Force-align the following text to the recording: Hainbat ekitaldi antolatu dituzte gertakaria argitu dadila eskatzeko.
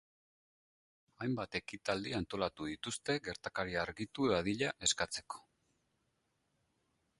Hainbat 1.25 1.57
ekitaldi 1.59 2.13
antolatu 2.21 2.69
dituzte 2.71 3.19
gertakaria 3.29 3.83
argitu 3.83 4.27
dadila 4.35 4.73
eskatzeko. 4.91 5.45